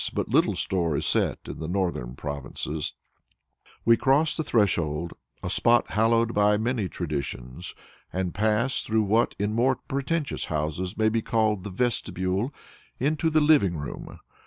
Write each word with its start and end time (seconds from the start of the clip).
but 0.15 0.29
little 0.29 0.55
store 0.55 0.95
is 0.97 1.05
set 1.05 1.37
in 1.45 1.59
the 1.59 1.67
northern 1.67 2.15
provinces), 2.15 2.95
we 3.85 3.95
cross 3.95 4.35
the 4.35 4.43
threshold, 4.43 5.13
a 5.43 5.49
spot 5.51 5.91
hallowed 5.91 6.33
by 6.33 6.57
many 6.57 6.89
traditions, 6.89 7.75
and 8.11 8.33
pass, 8.33 8.81
through 8.81 9.03
what 9.03 9.35
in 9.37 9.53
more 9.53 9.75
pretentious 9.75 10.45
houses 10.45 10.97
may 10.97 11.07
be 11.07 11.21
called 11.21 11.63
the 11.63 11.69
vestibule, 11.69 12.51
into 12.99 13.29
the 13.29 13.41
"living 13.41 13.77
room." 13.77 14.17